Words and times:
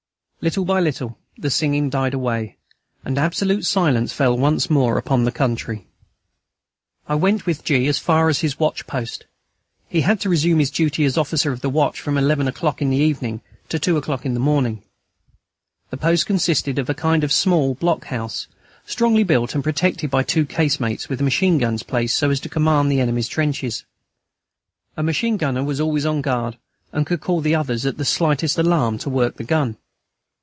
Little 0.43 0.65
by 0.65 0.79
little 0.79 1.19
the 1.37 1.51
singing 1.51 1.91
died 1.91 2.15
away, 2.15 2.57
and 3.05 3.19
absolute 3.19 3.63
silence 3.63 4.11
fell 4.11 4.35
once 4.35 4.71
more 4.71 4.97
upon 4.97 5.23
the 5.23 5.31
country. 5.31 5.85
I 7.07 7.13
went 7.13 7.45
with 7.45 7.63
G. 7.63 7.85
as 7.85 7.99
far 7.99 8.27
as 8.27 8.39
his 8.39 8.57
watch 8.59 8.87
post. 8.87 9.25
He 9.87 10.01
had 10.01 10.19
to 10.21 10.29
resume 10.29 10.57
his 10.57 10.71
duty 10.71 11.05
as 11.05 11.15
officer 11.15 11.51
of 11.51 11.61
the 11.61 11.69
watch 11.69 12.01
from 12.01 12.17
eleven 12.17 12.47
o'clock 12.47 12.81
in 12.81 12.89
the 12.89 12.97
evening 12.97 13.41
to 13.69 13.77
two 13.77 13.97
o'clock 13.97 14.25
in 14.25 14.33
the 14.33 14.39
morning. 14.39 14.81
The 15.91 15.97
post 15.97 16.25
consisted 16.25 16.79
of 16.79 16.89
a 16.89 16.95
kind 16.95 17.23
of 17.23 17.31
small 17.31 17.75
blockhouse, 17.75 18.47
strongly 18.87 19.21
built 19.21 19.53
and 19.53 19.63
protected 19.63 20.09
by 20.09 20.23
two 20.23 20.47
casemates 20.47 21.07
with 21.07 21.21
machine 21.21 21.59
guns 21.59 21.83
placed 21.83 22.17
so 22.17 22.31
as 22.31 22.39
to 22.39 22.49
command 22.49 22.91
the 22.91 22.99
enemy's 22.99 23.27
trenches. 23.27 23.85
A 24.97 25.03
machine 25.03 25.37
gunner 25.37 25.63
was 25.63 25.79
always 25.79 26.07
on 26.07 26.21
guard, 26.23 26.57
and 26.91 27.05
could 27.05 27.21
call 27.21 27.41
the 27.41 27.53
others, 27.53 27.85
at 27.85 27.97
the 27.97 28.03
slightest 28.05 28.57
alarm, 28.57 28.97
to 28.97 29.09
work 29.11 29.35
the 29.37 29.43
gun. 29.43 29.77